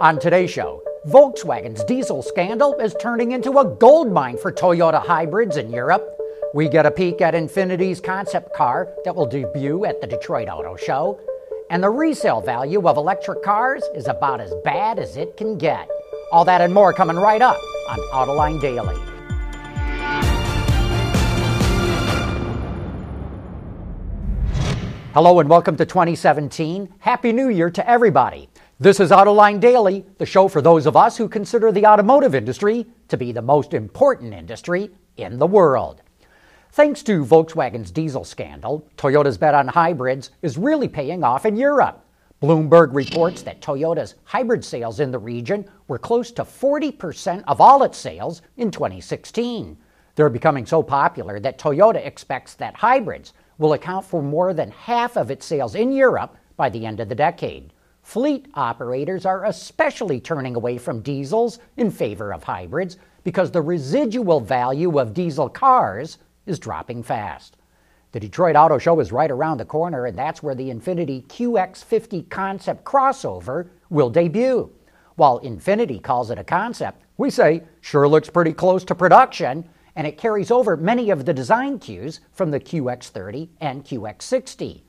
[0.00, 5.56] On today's show, Volkswagen's diesel scandal is turning into a gold mine for Toyota hybrids
[5.56, 6.04] in Europe.
[6.52, 10.74] We get a peek at Infiniti's concept car that will debut at the Detroit Auto
[10.74, 11.20] Show.
[11.70, 15.88] And the resale value of electric cars is about as bad as it can get.
[16.32, 17.56] All that and more coming right up
[17.88, 18.96] on Autoline Daily.
[25.14, 26.94] Hello and welcome to 2017.
[26.98, 28.48] Happy New Year to everybody.
[28.80, 32.84] This is Autoline Daily, the show for those of us who consider the automotive industry
[33.06, 36.02] to be the most important industry in the world.
[36.72, 42.04] Thanks to Volkswagen's diesel scandal, Toyota's bet on hybrids is really paying off in Europe.
[42.42, 47.84] Bloomberg reports that Toyota's hybrid sales in the region were close to 40% of all
[47.84, 49.76] its sales in 2016.
[50.16, 55.16] They're becoming so popular that Toyota expects that hybrids will account for more than half
[55.16, 57.72] of its sales in Europe by the end of the decade.
[58.04, 64.40] Fleet operators are especially turning away from diesels in favor of hybrids because the residual
[64.40, 67.56] value of diesel cars is dropping fast.
[68.12, 72.28] The Detroit Auto Show is right around the corner, and that's where the Infiniti QX50
[72.28, 74.70] concept crossover will debut.
[75.16, 80.06] While Infiniti calls it a concept, we say sure looks pretty close to production and
[80.06, 84.82] it carries over many of the design cues from the QX30 and QX60.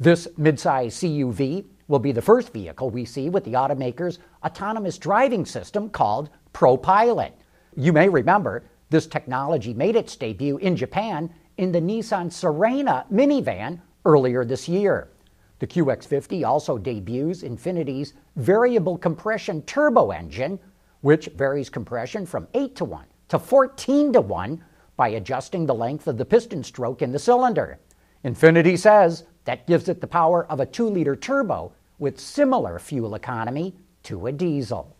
[0.00, 5.44] This midsize CUV will be the first vehicle we see with the automaker's autonomous driving
[5.44, 7.32] system called ProPilot.
[7.76, 13.80] You may remember this technology made its debut in Japan in the Nissan Serena minivan
[14.04, 15.08] earlier this year.
[15.58, 20.58] The QX50 also debuts Infiniti's variable compression turbo engine,
[21.00, 24.64] which varies compression from 8 to 1 to 14 to 1
[24.96, 27.78] by adjusting the length of the piston stroke in the cylinder.
[28.24, 33.14] Infiniti says that gives it the power of a 2 liter turbo with similar fuel
[33.14, 34.96] economy to a diesel.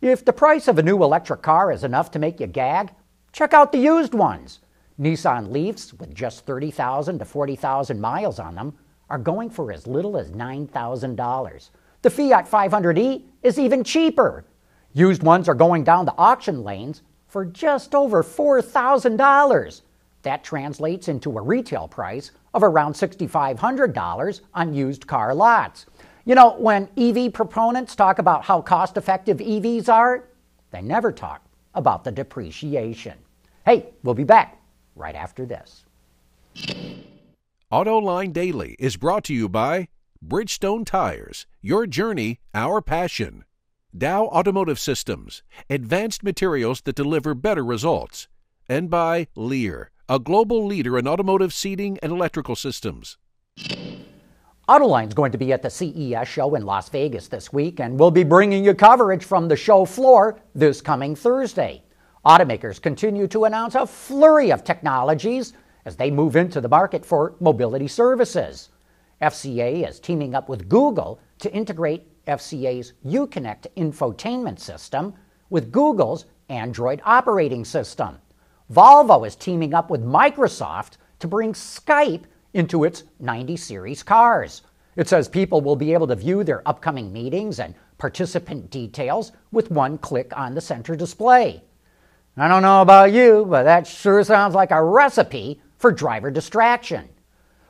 [0.00, 2.90] If the price of a new electric car is enough to make you gag,
[3.32, 4.60] check out the used ones.
[5.00, 8.74] Nissan Leafs, with just 30,000 to 40,000 miles on them,
[9.08, 11.70] are going for as little as $9,000.
[12.02, 14.44] The Fiat 500e is even cheaper.
[14.92, 19.82] Used ones are going down the auction lanes for just over $4,000.
[20.22, 25.86] That translates into a retail price of around $6,500 on used car lots.
[26.24, 30.28] You know, when EV proponents talk about how cost effective EVs are,
[30.70, 31.44] they never talk
[31.74, 33.18] about the depreciation.
[33.64, 34.60] Hey, we'll be back
[34.94, 35.84] right after this.
[37.72, 39.88] AutoLine Daily is brought to you by
[40.24, 43.44] Bridgestone Tires, your journey, our passion.
[43.96, 48.28] Dow Automotive Systems, advanced materials that deliver better results,
[48.68, 53.18] and by Lear, a global leader in automotive seating and electrical systems.
[54.68, 58.10] Autoline's going to be at the CES show in Las Vegas this week, and we'll
[58.10, 61.82] be bringing you coverage from the show floor this coming Thursday.
[62.24, 65.52] Automakers continue to announce a flurry of technologies
[65.84, 68.68] as they move into the market for mobility services.
[69.20, 75.14] FCA is teaming up with Google to integrate FCA's Uconnect infotainment system
[75.50, 78.18] with Google's Android operating system.
[78.70, 82.24] Volvo is teaming up with Microsoft to bring Skype
[82.54, 84.62] into its 90 series cars.
[84.96, 89.70] It says people will be able to view their upcoming meetings and participant details with
[89.70, 91.62] one click on the center display.
[92.36, 97.08] I don't know about you, but that sure sounds like a recipe for driver distraction.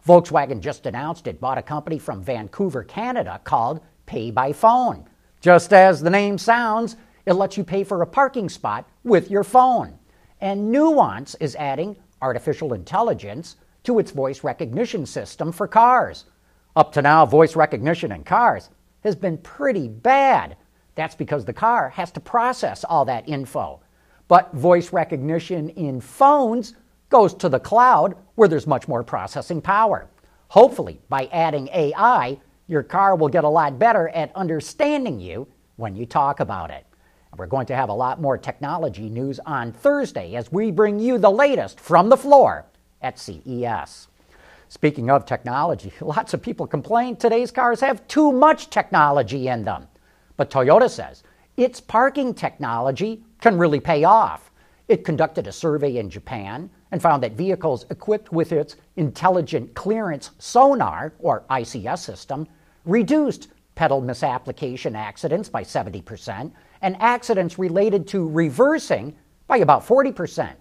[0.07, 5.09] Volkswagen just announced it bought a company from Vancouver, Canada called pay by phone.
[5.41, 9.45] Just as the name sounds, it lets you pay for a parking spot with your
[9.45, 9.99] phone.
[10.43, 16.25] And Nuance is adding artificial intelligence to its voice recognition system for cars.
[16.75, 18.69] Up to now, voice recognition in cars
[19.05, 20.57] has been pretty bad.
[20.97, 23.81] That's because the car has to process all that info.
[24.27, 26.75] But voice recognition in phones
[27.09, 30.11] goes to the cloud where there's much more processing power.
[30.49, 32.37] Hopefully, by adding AI,
[32.67, 35.47] your car will get a lot better at understanding you
[35.77, 36.85] when you talk about it.
[37.37, 41.17] We're going to have a lot more technology news on Thursday as we bring you
[41.17, 42.67] the latest from the floor
[43.01, 44.09] at CES.
[44.69, 49.89] Speaking of technology, lots of people complain today's cars have too much technology in them.
[50.37, 51.23] But Toyota says
[51.57, 54.51] its parking technology can really pay off.
[54.89, 60.33] It conducted a survey in Japan and found that vehicles equipped with its Intelligent Clearance
[60.39, 62.47] Sonar, or ICS system,
[62.85, 66.53] reduced pedal misapplication accidents by 70%
[66.83, 69.17] and accidents related to reversing
[69.47, 70.55] by about 40%.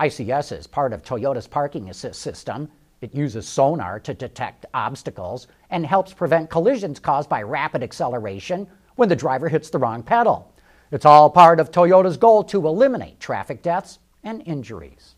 [0.00, 2.68] ICS is part of Toyota's parking assist system.
[3.00, 8.66] It uses sonar to detect obstacles and helps prevent collisions caused by rapid acceleration
[8.96, 10.52] when the driver hits the wrong pedal.
[10.90, 15.14] It's all part of Toyota's goal to eliminate traffic deaths and injuries.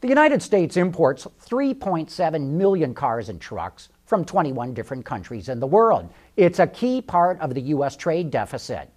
[0.00, 5.66] The United States imports 3.7 million cars and trucks from 21 different countries in the
[5.68, 6.12] world.
[6.36, 7.96] It's a key part of the U.S.
[7.96, 8.90] trade deficit.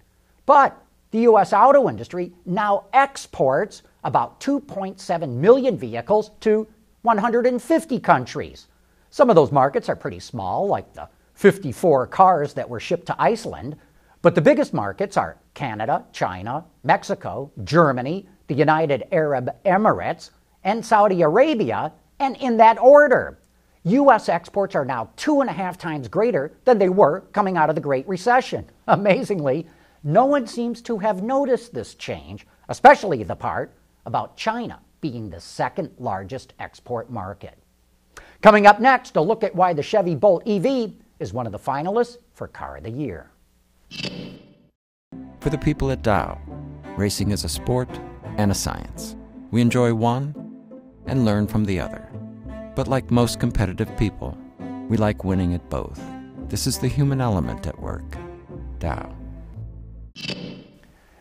[0.44, 0.76] But
[1.12, 1.52] the U.S.
[1.52, 6.66] auto industry now exports about 2.7 million vehicles to
[7.02, 8.66] 150 countries.
[9.10, 13.22] Some of those markets are pretty small, like the 54 cars that were shipped to
[13.22, 13.76] Iceland,
[14.20, 20.30] but the biggest markets are Canada, China, Mexico, Germany, the United Arab Emirates,
[20.64, 23.38] and Saudi Arabia, and in that order.
[23.84, 24.30] U.S.
[24.30, 27.74] exports are now two and a half times greater than they were coming out of
[27.74, 28.64] the Great Recession.
[28.88, 29.66] Amazingly,
[30.02, 33.74] no one seems to have noticed this change, especially the part
[34.06, 37.58] about China being the second largest export market.
[38.40, 41.58] Coming up next, a look at why the Chevy Bolt EV is one of the
[41.58, 43.30] finalists for Car of the Year.
[45.40, 46.40] For the people at Dow,
[46.96, 47.88] racing is a sport
[48.38, 49.14] and a science.
[49.50, 50.34] We enjoy one
[51.06, 52.08] and learn from the other.
[52.74, 54.36] But like most competitive people,
[54.88, 56.00] we like winning at both.
[56.48, 58.16] This is the human element at work.
[58.80, 59.14] Dow.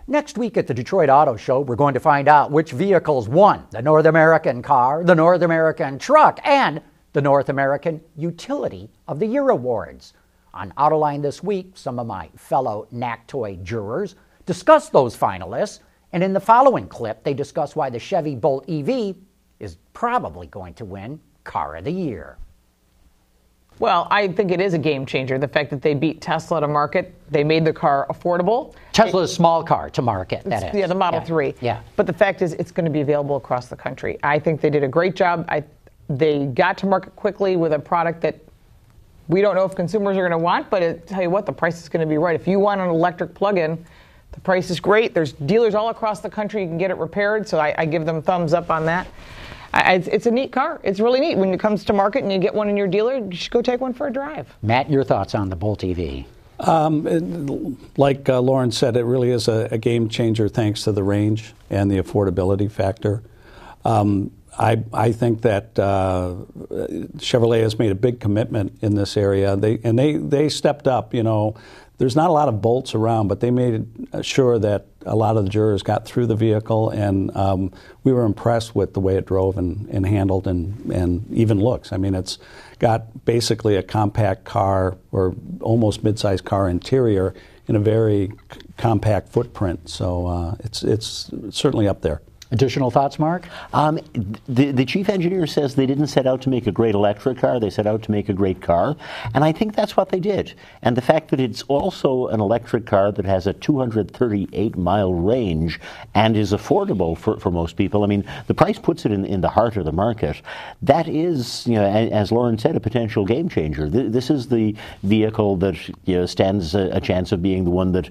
[0.08, 3.66] Next week at the Detroit Auto Show, we're going to find out which vehicles won
[3.72, 6.82] the North American car, the North American truck, and
[7.14, 10.14] the North American Utility of the Year awards.
[10.56, 14.16] On Autoline this week, some of my fellow NACTOY jurors
[14.46, 15.80] discuss those finalists,
[16.12, 19.16] and in the following clip, they discuss why the Chevy Bolt EV
[19.60, 22.38] is probably going to win Car of the Year.
[23.80, 25.38] Well, I think it is a game changer.
[25.38, 28.76] The fact that they beat Tesla to market, they made the car affordable.
[28.92, 30.80] Tesla's a small car to market, that is.
[30.80, 31.26] Yeah, the Model yeah.
[31.26, 31.56] 3.
[31.60, 31.82] Yeah.
[31.96, 34.20] But the fact is, it's going to be available across the country.
[34.24, 35.46] I think they did a great job.
[35.50, 35.64] I,
[36.08, 38.40] they got to market quickly with a product that
[39.28, 41.54] we don't know if consumers are going to want, but I tell you what, the
[41.54, 42.40] price is going to be right.
[42.40, 43.84] If you want an electric plug-in,
[44.34, 45.14] the price is great.
[45.14, 48.06] There's dealers all across the country you can get it repaired, so I, I give
[48.06, 49.08] them thumbs up on that.
[49.74, 50.80] I, it's a neat car.
[50.84, 51.38] It's really neat.
[51.38, 53.62] When it comes to market and you get one in your dealer, you should go
[53.62, 54.56] take one for a drive.
[54.62, 56.26] Matt, your thoughts on the Bolt EV?
[56.60, 60.92] Um, it, like uh, Lauren said, it really is a, a, game changer thanks to
[60.92, 63.24] the range and the affordability factor.
[63.84, 66.36] Um, I, I, think that uh,
[67.18, 69.56] Chevrolet has made a big commitment in this area.
[69.58, 71.14] They and they they stepped up.
[71.14, 71.56] You know,
[71.98, 73.88] there's not a lot of bolts around, but they made
[74.22, 77.72] sure that a lot of the jurors got through the vehicle, and um,
[78.04, 81.92] we were impressed with the way it drove and, and handled and, and even looks.
[81.92, 82.38] I mean, it's
[82.80, 87.34] got basically a compact car or almost mid-sized car interior
[87.68, 88.32] in a very
[88.78, 89.90] compact footprint.
[89.90, 92.22] So uh, it's it's certainly up there.
[92.54, 93.48] Additional thoughts, Mark?
[93.74, 94.00] Um,
[94.48, 97.60] the, the chief engineer says they didn't set out to make a great electric car,
[97.60, 98.96] they set out to make a great car.
[99.34, 100.54] And I think that's what they did.
[100.84, 105.80] And the fact that it's also an electric car that has a 238 mile range
[106.14, 109.42] and is affordable for, for most people, I mean, the price puts it in, in
[109.42, 110.40] the heart of the market.
[110.84, 113.90] That is, you know, as Lauren said, a potential game changer.
[113.90, 117.94] This is the vehicle that you know, stands a, a chance of being the one
[117.94, 118.10] that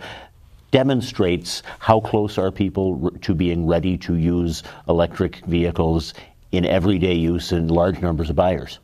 [0.72, 6.14] demonstrates how close are people to being ready to use electric vehicles
[6.50, 8.80] in everyday use in large numbers of buyers.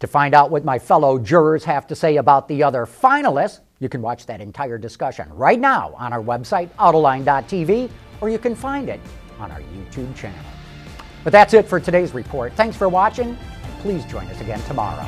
[0.00, 3.88] To find out what my fellow jurors have to say about the other finalists, you
[3.88, 8.88] can watch that entire discussion right now on our website, Autoline.tv, or you can find
[8.88, 9.00] it
[9.40, 10.38] on our YouTube channel.
[11.24, 12.52] But that's it for today's report.
[12.52, 15.06] Thanks for watching, and please join us again tomorrow.